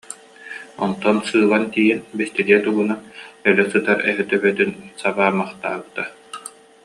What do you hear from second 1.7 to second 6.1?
тиийэн бэстилиэт угунан өлө сытар эһэ төбөтүн сабаамахтаабыта